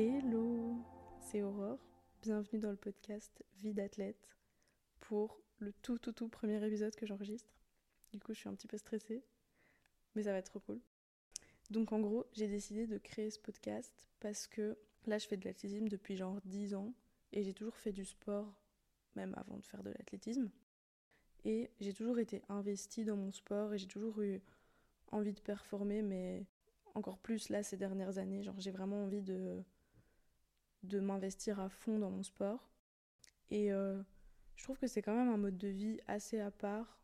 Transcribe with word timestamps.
Hello, 0.00 0.76
c'est 1.18 1.42
Aurore. 1.42 1.80
Bienvenue 2.22 2.60
dans 2.60 2.70
le 2.70 2.76
podcast 2.76 3.44
Vie 3.56 3.74
d'athlète 3.74 4.28
pour 5.00 5.40
le 5.58 5.72
tout 5.72 5.98
tout 5.98 6.12
tout 6.12 6.28
premier 6.28 6.64
épisode 6.64 6.94
que 6.94 7.04
j'enregistre. 7.04 7.52
Du 8.12 8.20
coup, 8.20 8.32
je 8.32 8.38
suis 8.38 8.48
un 8.48 8.54
petit 8.54 8.68
peu 8.68 8.78
stressée, 8.78 9.24
mais 10.14 10.22
ça 10.22 10.30
va 10.30 10.38
être 10.38 10.50
trop 10.50 10.60
cool. 10.60 10.80
Donc 11.70 11.90
en 11.90 11.98
gros, 11.98 12.26
j'ai 12.32 12.46
décidé 12.46 12.86
de 12.86 12.96
créer 12.96 13.28
ce 13.28 13.40
podcast 13.40 14.08
parce 14.20 14.46
que 14.46 14.78
là, 15.08 15.18
je 15.18 15.26
fais 15.26 15.36
de 15.36 15.44
l'athlétisme 15.44 15.88
depuis 15.88 16.14
genre 16.14 16.40
10 16.44 16.76
ans 16.76 16.94
et 17.32 17.42
j'ai 17.42 17.52
toujours 17.52 17.76
fait 17.76 17.90
du 17.90 18.04
sport 18.04 18.54
même 19.16 19.34
avant 19.36 19.56
de 19.56 19.66
faire 19.66 19.82
de 19.82 19.90
l'athlétisme. 19.90 20.48
Et 21.44 21.72
j'ai 21.80 21.92
toujours 21.92 22.20
été 22.20 22.40
investie 22.48 23.04
dans 23.04 23.16
mon 23.16 23.32
sport 23.32 23.74
et 23.74 23.78
j'ai 23.78 23.88
toujours 23.88 24.22
eu 24.22 24.40
envie 25.10 25.32
de 25.32 25.40
performer, 25.40 26.02
mais 26.02 26.46
encore 26.94 27.18
plus 27.18 27.48
là 27.48 27.64
ces 27.64 27.76
dernières 27.76 28.18
années. 28.18 28.44
Genre 28.44 28.60
j'ai 28.60 28.70
vraiment 28.70 29.02
envie 29.02 29.22
de, 29.22 29.60
de 30.82 31.00
m'investir 31.00 31.60
à 31.60 31.68
fond 31.68 31.98
dans 31.98 32.10
mon 32.10 32.22
sport. 32.22 32.70
Et 33.50 33.72
euh, 33.72 34.00
je 34.56 34.64
trouve 34.64 34.78
que 34.78 34.86
c'est 34.86 35.02
quand 35.02 35.14
même 35.14 35.32
un 35.32 35.36
mode 35.36 35.58
de 35.58 35.68
vie 35.68 36.00
assez 36.06 36.40
à 36.40 36.50
part. 36.50 37.00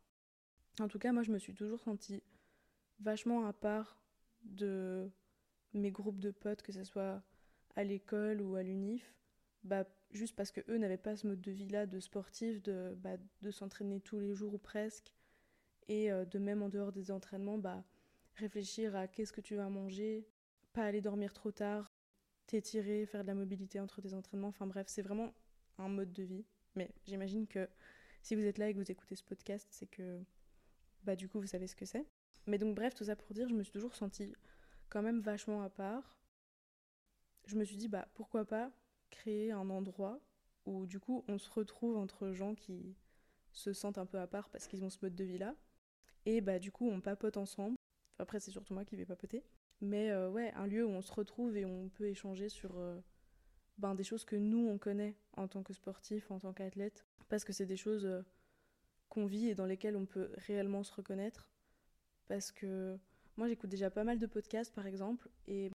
En 0.79 0.87
tout 0.87 0.99
cas, 0.99 1.11
moi 1.11 1.23
je 1.23 1.31
me 1.31 1.39
suis 1.39 1.53
toujours 1.53 1.79
sentie 1.79 2.21
vachement 2.99 3.45
à 3.45 3.53
part 3.53 3.97
de 4.43 5.09
mes 5.73 5.91
groupes 5.91 6.19
de 6.19 6.31
potes, 6.31 6.61
que 6.61 6.71
ce 6.71 6.83
soit 6.83 7.21
à 7.75 7.83
l'école 7.83 8.41
ou 8.41 8.55
à 8.55 8.63
l'UNIF. 8.63 9.15
Bah, 9.63 9.85
juste 10.11 10.35
parce 10.35 10.51
que 10.51 10.61
eux 10.69 10.77
n'avaient 10.77 10.97
pas 10.97 11.15
ce 11.15 11.27
mode 11.27 11.41
de 11.41 11.51
vie 11.51 11.67
là 11.67 11.85
de 11.85 11.99
sportif, 11.99 12.61
de, 12.61 12.95
bah, 12.99 13.17
de 13.41 13.51
s'entraîner 13.51 13.99
tous 13.99 14.19
les 14.19 14.35
jours 14.35 14.53
ou 14.53 14.57
presque, 14.57 15.13
et 15.87 16.11
euh, 16.11 16.25
de 16.25 16.39
même 16.39 16.61
en 16.61 16.69
dehors 16.69 16.91
des 16.91 17.11
entraînements, 17.11 17.57
bah, 17.57 17.83
réfléchir 18.35 18.95
à 18.95 19.07
qu'est-ce 19.07 19.33
que 19.33 19.41
tu 19.41 19.55
vas 19.55 19.69
manger, 19.69 20.27
pas 20.73 20.83
aller 20.83 21.01
dormir 21.01 21.33
trop 21.33 21.51
tard, 21.51 21.94
t'étirer, 22.47 23.05
faire 23.05 23.23
de 23.23 23.27
la 23.27 23.35
mobilité 23.35 23.79
entre 23.79 24.01
tes 24.01 24.13
entraînements, 24.13 24.49
enfin 24.49 24.67
bref, 24.67 24.87
c'est 24.87 25.01
vraiment 25.01 25.33
un 25.77 25.89
mode 25.89 26.13
de 26.13 26.23
vie. 26.23 26.45
Mais 26.75 26.91
j'imagine 27.05 27.47
que 27.47 27.67
si 28.21 28.35
vous 28.35 28.43
êtes 28.43 28.57
là 28.57 28.69
et 28.69 28.73
que 28.73 28.79
vous 28.79 28.91
écoutez 28.91 29.15
ce 29.15 29.23
podcast, 29.23 29.67
c'est 29.71 29.87
que 29.87 30.21
bah 31.03 31.15
du 31.15 31.29
coup 31.29 31.39
vous 31.39 31.47
savez 31.47 31.67
ce 31.67 31.75
que 31.75 31.85
c'est. 31.85 32.05
Mais 32.47 32.57
donc 32.57 32.75
bref, 32.75 32.93
tout 32.93 33.05
ça 33.05 33.15
pour 33.15 33.33
dire, 33.33 33.47
je 33.49 33.53
me 33.53 33.63
suis 33.63 33.71
toujours 33.71 33.95
sentie 33.95 34.33
quand 34.89 35.01
même 35.01 35.21
vachement 35.21 35.61
à 35.63 35.69
part. 35.69 36.17
Je 37.45 37.55
me 37.55 37.63
suis 37.63 37.77
dit 37.77 37.87
bah 37.87 38.07
pourquoi 38.13 38.45
pas 38.45 38.71
créer 39.11 39.51
un 39.51 39.69
endroit 39.69 40.19
où 40.65 40.85
du 40.87 40.99
coup 40.99 41.23
on 41.27 41.37
se 41.37 41.49
retrouve 41.49 41.97
entre 41.97 42.31
gens 42.31 42.55
qui 42.55 42.95
se 43.51 43.71
sentent 43.71 43.97
un 43.97 44.05
peu 44.05 44.19
à 44.19 44.27
part 44.27 44.49
parce 44.49 44.67
qu'ils 44.67 44.83
ont 44.83 44.89
ce 44.89 44.97
mode 45.01 45.15
de 45.15 45.23
vie 45.23 45.37
là. 45.37 45.55
Et 46.25 46.41
bah 46.41 46.59
du 46.59 46.71
coup 46.71 46.89
on 46.89 47.01
papote 47.01 47.37
ensemble. 47.37 47.75
Après 48.19 48.39
c'est 48.39 48.51
surtout 48.51 48.73
moi 48.73 48.85
qui 48.85 48.95
vais 48.95 49.05
papoter. 49.05 49.43
Mais 49.81 50.09
euh, 50.11 50.29
ouais, 50.29 50.51
un 50.55 50.67
lieu 50.67 50.85
où 50.85 50.89
on 50.89 51.01
se 51.01 51.11
retrouve 51.11 51.57
et 51.57 51.65
on 51.65 51.89
peut 51.89 52.07
échanger 52.07 52.49
sur 52.49 52.77
euh, 52.77 52.99
ben, 53.77 53.95
des 53.95 54.03
choses 54.03 54.25
que 54.25 54.35
nous 54.35 54.67
on 54.67 54.77
connaît 54.77 55.15
en 55.35 55.47
tant 55.47 55.63
que 55.63 55.73
sportif, 55.73 56.31
en 56.31 56.39
tant 56.39 56.53
qu'athlète. 56.53 57.05
Parce 57.29 57.43
que 57.43 57.53
c'est 57.53 57.65
des 57.65 57.77
choses 57.77 58.05
euh, 58.05 58.21
qu'on 59.09 59.25
vit 59.25 59.49
et 59.49 59.55
dans 59.55 59.65
lesquelles 59.65 59.97
on 59.97 60.05
peut 60.05 60.31
réellement 60.37 60.83
se 60.83 60.93
reconnaître. 60.93 61.49
Parce 62.27 62.51
que 62.51 62.97
moi 63.37 63.47
j'écoute 63.47 63.69
déjà 63.69 63.89
pas 63.89 64.03
mal 64.03 64.17
de 64.17 64.27
podcasts 64.27 64.73
par 64.73 64.87
exemple 64.87 65.29
et 65.47 65.71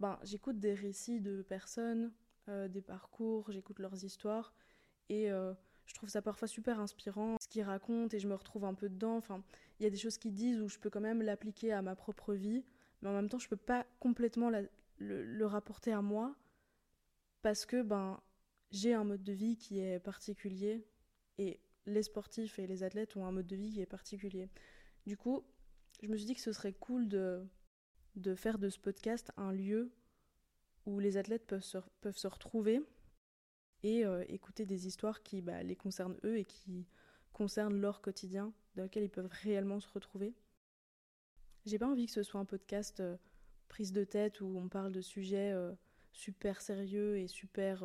ben, 0.00 0.18
j'écoute 0.22 0.58
des 0.58 0.74
récits 0.74 1.20
de 1.20 1.42
personnes 1.42 2.12
des 2.68 2.82
parcours, 2.82 3.50
j'écoute 3.50 3.78
leurs 3.78 4.04
histoires 4.04 4.52
et 5.08 5.30
je 5.86 5.94
trouve 5.94 6.08
ça 6.08 6.22
parfois 6.22 6.48
super 6.48 6.80
inspirant 6.80 7.36
ce 7.40 7.48
qu'ils 7.48 7.62
racontent 7.62 8.14
et 8.14 8.20
je 8.20 8.28
me 8.28 8.34
retrouve 8.34 8.64
un 8.64 8.74
peu 8.74 8.88
dedans. 8.88 9.16
Enfin, 9.16 9.42
il 9.78 9.84
y 9.84 9.86
a 9.86 9.90
des 9.90 9.96
choses 9.96 10.18
qu'ils 10.18 10.34
disent 10.34 10.60
où 10.60 10.68
je 10.68 10.78
peux 10.78 10.90
quand 10.90 11.00
même 11.00 11.22
l'appliquer 11.22 11.72
à 11.72 11.82
ma 11.82 11.94
propre 11.94 12.34
vie, 12.34 12.64
mais 13.04 13.10
en 13.10 13.12
même 13.12 13.28
temps 13.28 13.38
je 13.38 13.48
peux 13.48 13.56
pas 13.56 13.86
complètement 14.00 14.50
le, 14.98 15.46
rapporter 15.46 15.92
à 15.92 16.02
moi 16.02 16.34
parce 17.42 17.66
que 17.66 17.82
ben 17.82 18.20
j'ai 18.70 18.94
un 18.94 19.04
mode 19.04 19.22
de 19.22 19.32
vie 19.32 19.56
qui 19.56 19.78
est 19.78 20.00
particulier 20.00 20.84
et 21.38 21.60
les 21.86 22.02
sportifs 22.02 22.58
et 22.58 22.66
les 22.66 22.82
athlètes 22.82 23.14
ont 23.16 23.26
un 23.26 23.30
mode 23.30 23.46
de 23.46 23.56
vie 23.56 23.70
qui 23.70 23.80
est 23.80 23.86
particulier. 23.86 24.48
Du 25.06 25.16
coup, 25.18 25.44
je 26.02 26.08
me 26.08 26.16
suis 26.16 26.24
dit 26.24 26.34
que 26.34 26.40
ce 26.40 26.52
serait 26.52 26.72
cool 26.72 27.08
de, 27.08 27.44
faire 28.36 28.58
de 28.58 28.70
ce 28.70 28.78
podcast 28.78 29.30
un 29.36 29.52
lieu 29.52 29.92
où 30.86 30.98
les 30.98 31.18
athlètes 31.18 31.46
peuvent 31.46 31.62
se, 31.62 31.78
peuvent 32.00 32.16
se 32.16 32.26
retrouver 32.26 32.82
et 33.82 34.06
euh, 34.06 34.24
écouter 34.28 34.64
des 34.64 34.86
histoires 34.86 35.22
qui 35.22 35.42
bah, 35.42 35.62
les 35.62 35.76
concernent 35.76 36.16
eux 36.24 36.38
et 36.38 36.44
qui 36.44 36.86
concernent 37.32 37.78
leur 37.78 38.00
quotidien, 38.00 38.52
dans 38.76 38.84
lequel 38.84 39.04
ils 39.04 39.10
peuvent 39.10 39.30
réellement 39.42 39.80
se 39.80 39.88
retrouver. 39.88 40.34
J'ai 41.64 41.78
pas 41.78 41.88
envie 41.88 42.06
que 42.06 42.12
ce 42.12 42.22
soit 42.22 42.40
un 42.40 42.44
podcast 42.44 43.00
euh, 43.00 43.16
prise 43.68 43.92
de 43.92 44.04
tête 44.04 44.40
où 44.40 44.56
on 44.58 44.68
parle 44.68 44.92
de 44.92 45.00
sujets 45.00 45.52
euh, 45.52 45.72
super 46.12 46.60
sérieux 46.60 47.18
et 47.18 47.26
super 47.26 47.84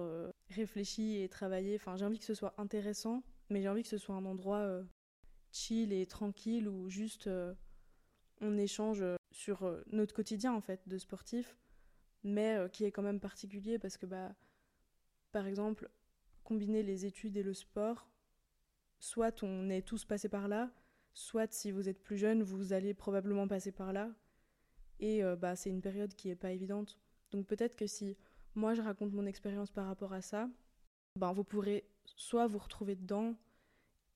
réfléchis 0.49 1.21
et 1.21 1.29
travaillés. 1.29 1.75
Enfin, 1.75 1.95
j'ai 1.95 2.05
envie 2.05 2.19
que 2.19 2.25
ce 2.25 2.35
soit 2.35 2.53
intéressant, 2.57 3.23
mais 3.49 3.61
j'ai 3.61 3.69
envie 3.69 3.83
que 3.83 3.89
ce 3.89 3.97
soit 3.97 4.15
un 4.15 4.25
endroit 4.25 4.83
chill 5.51 5.91
et 5.93 6.05
tranquille 6.05 6.67
où 6.69 6.89
juste 6.89 7.27
on 8.39 8.57
échange 8.59 9.03
sur 9.31 9.67
notre 9.91 10.13
quotidien 10.13 10.53
en 10.53 10.61
fait 10.61 10.87
de 10.87 10.99
sportif 10.99 11.57
mais 12.23 12.55
euh, 12.55 12.67
qui 12.67 12.85
est 12.85 12.91
quand 12.91 13.01
même 13.01 13.19
particulier 13.19 13.79
parce 13.79 13.97
que, 13.97 14.05
bah, 14.05 14.33
par 15.31 15.47
exemple, 15.47 15.89
combiner 16.43 16.83
les 16.83 17.05
études 17.05 17.37
et 17.37 17.43
le 17.43 17.53
sport, 17.53 18.09
soit 18.99 19.43
on 19.43 19.69
est 19.69 19.81
tous 19.81 20.05
passés 20.05 20.29
par 20.29 20.47
là, 20.47 20.71
soit 21.13 21.51
si 21.53 21.71
vous 21.71 21.89
êtes 21.89 22.01
plus 22.01 22.17
jeune, 22.17 22.43
vous 22.43 22.73
allez 22.73 22.93
probablement 22.93 23.47
passer 23.47 23.71
par 23.71 23.93
là. 23.93 24.11
Et 24.99 25.23
euh, 25.23 25.35
bah, 25.35 25.55
c'est 25.55 25.69
une 25.69 25.81
période 25.81 26.13
qui 26.13 26.27
n'est 26.27 26.35
pas 26.35 26.51
évidente. 26.51 26.99
Donc 27.31 27.47
peut-être 27.47 27.75
que 27.75 27.87
si 27.87 28.17
moi 28.55 28.73
je 28.73 28.81
raconte 28.81 29.13
mon 29.13 29.25
expérience 29.25 29.71
par 29.71 29.85
rapport 29.85 30.13
à 30.13 30.21
ça, 30.21 30.49
ben, 31.15 31.31
vous 31.33 31.43
pourrez 31.43 31.85
soit 32.05 32.47
vous 32.47 32.57
retrouver 32.57 32.95
dedans 32.95 33.35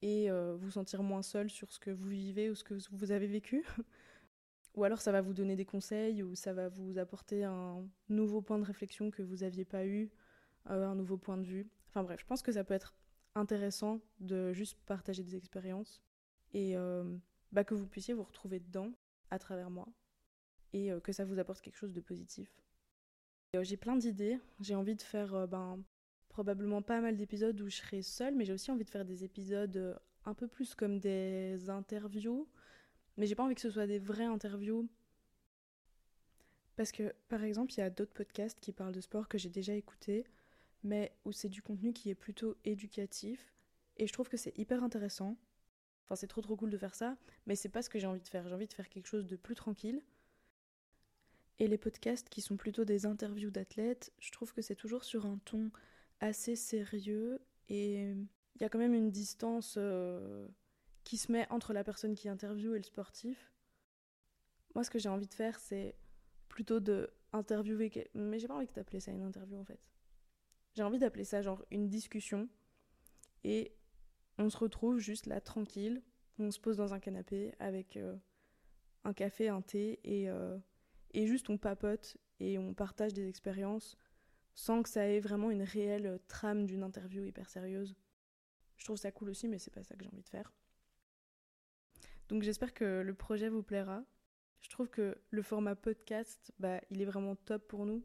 et 0.01 0.29
euh, 0.29 0.55
vous 0.55 0.71
sentir 0.71 1.03
moins 1.03 1.21
seul 1.21 1.49
sur 1.49 1.71
ce 1.71 1.79
que 1.79 1.91
vous 1.91 2.09
vivez 2.09 2.49
ou 2.49 2.55
ce 2.55 2.63
que 2.63 2.75
vous 2.91 3.11
avez 3.11 3.27
vécu, 3.27 3.65
ou 4.75 4.83
alors 4.83 5.01
ça 5.01 5.11
va 5.11 5.21
vous 5.21 5.33
donner 5.33 5.55
des 5.55 5.65
conseils 5.65 6.23
ou 6.23 6.35
ça 6.35 6.53
va 6.53 6.67
vous 6.67 6.97
apporter 6.97 7.43
un 7.43 7.87
nouveau 8.09 8.41
point 8.41 8.59
de 8.59 8.65
réflexion 8.65 9.11
que 9.11 9.21
vous 9.21 9.37
n'aviez 9.37 9.65
pas 9.65 9.85
eu, 9.85 10.11
euh, 10.69 10.87
un 10.87 10.95
nouveau 10.95 11.17
point 11.17 11.37
de 11.37 11.45
vue. 11.45 11.69
Enfin 11.87 12.03
bref, 12.03 12.19
je 12.19 12.25
pense 12.25 12.41
que 12.41 12.51
ça 12.51 12.63
peut 12.63 12.73
être 12.73 12.93
intéressant 13.35 14.01
de 14.19 14.51
juste 14.51 14.77
partager 14.85 15.23
des 15.23 15.35
expériences 15.35 16.01
et 16.53 16.77
euh, 16.77 17.03
bah, 17.51 17.63
que 17.63 17.73
vous 17.73 17.87
puissiez 17.87 18.13
vous 18.13 18.23
retrouver 18.23 18.59
dedans 18.59 18.91
à 19.29 19.39
travers 19.39 19.69
moi 19.69 19.87
et 20.73 20.91
euh, 20.91 20.99
que 20.99 21.11
ça 21.11 21.25
vous 21.25 21.39
apporte 21.39 21.61
quelque 21.61 21.77
chose 21.77 21.93
de 21.93 22.01
positif. 22.01 22.49
J'ai 23.61 23.77
plein 23.77 23.95
d'idées, 23.95 24.39
j'ai 24.59 24.73
envie 24.73 24.95
de 24.95 25.01
faire 25.01 25.47
ben, 25.47 25.83
probablement 26.29 26.81
pas 26.81 27.01
mal 27.01 27.15
d'épisodes 27.15 27.59
où 27.61 27.69
je 27.69 27.75
serai 27.75 28.01
seule, 28.01 28.33
mais 28.33 28.45
j'ai 28.45 28.53
aussi 28.53 28.71
envie 28.71 28.83
de 28.83 28.89
faire 28.89 29.05
des 29.05 29.23
épisodes 29.23 29.99
un 30.25 30.33
peu 30.33 30.47
plus 30.47 30.73
comme 30.73 30.99
des 30.99 31.69
interviews 31.69 32.47
mais 33.17 33.27
j'ai 33.27 33.35
pas 33.35 33.43
envie 33.43 33.55
que 33.55 33.61
ce 33.61 33.69
soit 33.69 33.87
des 33.87 33.99
vraies 33.99 34.25
interviews. 34.25 34.89
Parce 36.75 36.91
que, 36.91 37.13
par 37.29 37.43
exemple, 37.43 37.73
il 37.73 37.77
y 37.77 37.83
a 37.83 37.89
d'autres 37.89 38.13
podcasts 38.13 38.59
qui 38.59 38.71
parlent 38.71 38.93
de 38.93 39.01
sport 39.01 39.27
que 39.27 39.37
j'ai 39.37 39.49
déjà 39.49 39.73
écoutés, 39.73 40.25
mais 40.83 41.15
où 41.23 41.31
c'est 41.31 41.49
du 41.49 41.61
contenu 41.61 41.93
qui 41.93 42.09
est 42.09 42.15
plutôt 42.15 42.57
éducatif. 42.65 43.53
Et 43.97 44.07
je 44.07 44.13
trouve 44.13 44.29
que 44.29 44.37
c'est 44.37 44.57
hyper 44.57 44.83
intéressant. 44.83 45.37
Enfin, 46.05 46.15
c'est 46.15 46.27
trop 46.27 46.41
trop 46.41 46.55
cool 46.55 46.69
de 46.69 46.77
faire 46.77 46.95
ça, 46.95 47.17
mais 47.45 47.55
c'est 47.55 47.69
pas 47.69 47.81
ce 47.81 47.89
que 47.89 47.99
j'ai 47.99 48.07
envie 48.07 48.21
de 48.21 48.27
faire. 48.27 48.47
J'ai 48.47 48.55
envie 48.55 48.67
de 48.67 48.73
faire 48.73 48.89
quelque 48.89 49.07
chose 49.07 49.25
de 49.25 49.35
plus 49.35 49.55
tranquille. 49.55 50.03
Et 51.59 51.67
les 51.67 51.77
podcasts 51.77 52.29
qui 52.29 52.41
sont 52.41 52.57
plutôt 52.57 52.83
des 52.83 53.05
interviews 53.05 53.51
d'athlètes, 53.51 54.11
je 54.19 54.31
trouve 54.31 54.53
que 54.53 54.61
c'est 54.61 54.75
toujours 54.75 55.03
sur 55.03 55.25
un 55.25 55.37
ton 55.45 55.71
assez 56.19 56.55
sérieux 56.55 57.39
et 57.69 58.15
il 58.55 58.61
y 58.61 58.63
a 58.63 58.69
quand 58.69 58.79
même 58.79 58.93
une 58.93 59.11
distance 59.11 59.75
euh, 59.77 60.47
qui 61.03 61.17
se 61.17 61.31
met 61.31 61.47
entre 61.50 61.73
la 61.73 61.83
personne 61.83 62.15
qui 62.15 62.29
interviewe 62.29 62.75
et 62.75 62.79
le 62.79 62.83
sportif. 62.83 63.51
Moi, 64.75 64.83
ce 64.83 64.89
que 64.89 64.99
j'ai 64.99 65.09
envie 65.09 65.27
de 65.27 65.33
faire, 65.33 65.59
c'est 65.59 65.95
plutôt 66.49 66.79
de 66.79 67.11
interviewer. 67.31 67.91
Mais 68.13 68.39
j'ai 68.39 68.47
pas 68.47 68.56
envie 68.56 68.67
d'appeler 68.67 68.99
ça 68.99 69.11
une 69.11 69.23
interview 69.23 69.57
en 69.57 69.65
fait. 69.65 69.79
J'ai 70.75 70.83
envie 70.83 70.99
d'appeler 70.99 71.23
ça 71.23 71.41
genre 71.41 71.63
une 71.71 71.89
discussion. 71.89 72.49
Et 73.44 73.75
on 74.38 74.50
se 74.50 74.57
retrouve 74.57 75.00
juste 75.00 75.27
là 75.27 75.41
tranquille. 75.41 76.01
On 76.39 76.51
se 76.51 76.59
pose 76.59 76.77
dans 76.77 76.94
un 76.94 77.00
canapé 77.00 77.53
avec 77.59 77.97
euh, 77.97 78.15
un 79.03 79.13
café, 79.13 79.50
un 79.50 79.62
thé 79.62 80.00
et, 80.03 80.30
euh, 80.30 80.57
et 81.12 81.27
juste 81.27 81.50
on 81.50 81.57
papote 81.57 82.18
et 82.39 82.57
on 82.57 82.74
partage 82.74 83.13
des 83.13 83.27
expériences 83.27 83.95
sans 84.56 84.83
que 84.83 84.89
ça 84.89 85.07
ait 85.07 85.19
vraiment 85.19 85.51
une 85.51 85.63
réelle 85.63 86.19
trame 86.27 86.65
d'une 86.65 86.83
interview 86.83 87.24
hyper 87.24 87.50
sérieuse. 87.50 87.95
Je 88.77 88.85
trouve 88.85 88.97
ça 88.97 89.12
cool 89.12 89.30
aussi, 89.30 89.47
mais 89.47 89.59
c'est 89.59 89.71
pas 89.74 89.83
ça 89.83 89.95
que 89.95 90.03
j'ai 90.03 90.09
envie 90.09 90.24
de 90.24 90.30
faire. 90.30 90.51
Donc 92.30 92.44
j'espère 92.44 92.74
que 92.74 93.01
le 93.01 93.13
projet 93.13 93.50
vous 93.50 93.63
plaira. 93.63 94.03
Je 94.62 94.69
trouve 94.69 94.89
que 94.89 95.18
le 95.30 95.41
format 95.41 95.75
podcast, 95.75 96.51
bah, 96.59 96.81
il 96.89 97.01
est 97.01 97.06
vraiment 97.06 97.35
top 97.35 97.68
pour 97.68 97.85
nous. 97.85 98.03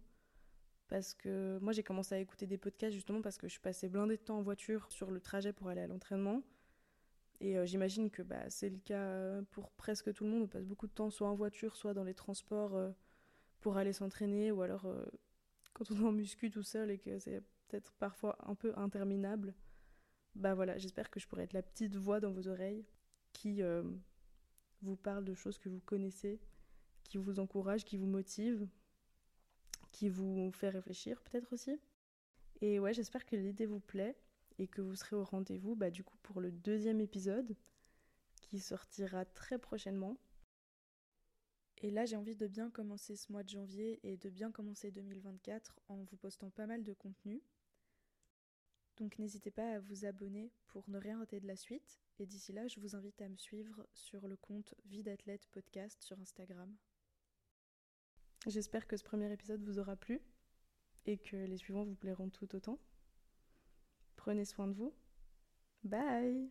Parce 0.88 1.14
que 1.14 1.58
moi 1.60 1.72
j'ai 1.72 1.82
commencé 1.82 2.14
à 2.14 2.18
écouter 2.18 2.46
des 2.46 2.58
podcasts 2.58 2.94
justement 2.94 3.20
parce 3.20 3.38
que 3.38 3.48
je 3.48 3.60
passais 3.60 3.88
blindé 3.88 4.16
de 4.16 4.22
temps 4.22 4.38
en 4.38 4.42
voiture 4.42 4.90
sur 4.90 5.10
le 5.10 5.20
trajet 5.20 5.52
pour 5.52 5.68
aller 5.68 5.82
à 5.82 5.86
l'entraînement. 5.86 6.42
Et 7.40 7.56
euh, 7.56 7.66
j'imagine 7.66 8.10
que 8.10 8.22
bah, 8.22 8.48
c'est 8.50 8.70
le 8.70 8.78
cas 8.78 9.42
pour 9.50 9.70
presque 9.72 10.12
tout 10.12 10.24
le 10.24 10.30
monde. 10.30 10.42
On 10.44 10.48
passe 10.48 10.64
beaucoup 10.64 10.86
de 10.86 10.92
temps 10.92 11.10
soit 11.10 11.28
en 11.28 11.34
voiture, 11.34 11.76
soit 11.76 11.94
dans 11.94 12.04
les 12.04 12.14
transports 12.14 12.74
euh, 12.74 12.90
pour 13.60 13.76
aller 13.76 13.92
s'entraîner 13.92 14.50
ou 14.50 14.62
alors 14.62 14.86
euh, 14.86 15.04
quand 15.72 15.90
on 15.90 15.96
est 15.96 16.04
en 16.04 16.12
muscu 16.12 16.50
tout 16.50 16.62
seul 16.62 16.90
et 16.90 16.98
que 16.98 17.18
c'est 17.18 17.40
peut-être 17.68 17.92
parfois 17.94 18.36
un 18.46 18.54
peu 18.54 18.72
interminable, 18.76 19.54
bah 20.34 20.54
voilà, 20.54 20.78
j'espère 20.78 21.10
que 21.10 21.20
je 21.20 21.26
pourrai 21.26 21.44
être 21.44 21.52
la 21.52 21.62
petite 21.62 21.96
voix 21.96 22.20
dans 22.20 22.32
vos 22.32 22.48
oreilles 22.48 22.84
qui 23.32 23.62
euh, 23.62 23.82
vous 24.82 24.96
parle 24.96 25.24
de 25.24 25.34
choses 25.34 25.58
que 25.58 25.68
vous 25.68 25.80
connaissez, 25.80 26.40
qui 27.04 27.18
vous 27.18 27.40
encourage, 27.40 27.84
qui 27.84 27.96
vous 27.96 28.06
motive, 28.06 28.66
qui 29.90 30.08
vous 30.08 30.50
fait 30.52 30.68
réfléchir 30.68 31.20
peut-être 31.22 31.52
aussi. 31.52 31.78
Et 32.60 32.78
ouais, 32.78 32.92
j'espère 32.92 33.24
que 33.24 33.36
l'idée 33.36 33.66
vous 33.66 33.80
plaît 33.80 34.16
et 34.58 34.66
que 34.66 34.80
vous 34.80 34.96
serez 34.96 35.16
au 35.16 35.24
rendez-vous 35.24 35.76
bah, 35.76 35.90
du 35.90 36.02
coup 36.04 36.16
pour 36.22 36.40
le 36.40 36.50
deuxième 36.50 37.00
épisode 37.00 37.56
qui 38.42 38.58
sortira 38.58 39.24
très 39.24 39.58
prochainement. 39.58 40.16
Et 41.80 41.90
là, 41.90 42.06
j'ai 42.06 42.16
envie 42.16 42.34
de 42.34 42.48
bien 42.48 42.70
commencer 42.70 43.14
ce 43.14 43.30
mois 43.30 43.44
de 43.44 43.50
janvier 43.50 44.00
et 44.02 44.16
de 44.16 44.28
bien 44.30 44.50
commencer 44.50 44.90
2024 44.90 45.78
en 45.88 46.02
vous 46.02 46.16
postant 46.16 46.50
pas 46.50 46.66
mal 46.66 46.82
de 46.82 46.92
contenu. 46.92 47.40
Donc 48.96 49.16
n'hésitez 49.20 49.52
pas 49.52 49.74
à 49.74 49.78
vous 49.78 50.04
abonner 50.04 50.50
pour 50.66 50.88
ne 50.90 50.98
rien 50.98 51.18
rater 51.18 51.38
de 51.38 51.46
la 51.46 51.54
suite. 51.54 52.00
Et 52.18 52.26
d'ici 52.26 52.52
là, 52.52 52.66
je 52.66 52.80
vous 52.80 52.96
invite 52.96 53.20
à 53.22 53.28
me 53.28 53.36
suivre 53.36 53.86
sur 53.94 54.26
le 54.26 54.36
compte 54.36 54.74
Vie 54.86 55.04
d'athlète 55.04 55.46
podcast 55.52 56.02
sur 56.02 56.18
Instagram. 56.18 56.74
J'espère 58.46 58.86
que 58.86 58.96
ce 58.96 59.04
premier 59.04 59.32
épisode 59.32 59.62
vous 59.62 59.78
aura 59.78 59.96
plu 59.96 60.20
et 61.06 61.18
que 61.18 61.36
les 61.36 61.56
suivants 61.56 61.84
vous 61.84 61.94
plairont 61.94 62.28
tout 62.30 62.54
autant. 62.54 62.78
Prenez 64.16 64.44
soin 64.44 64.68
de 64.68 64.74
vous. 64.74 64.94
Bye 65.84 66.50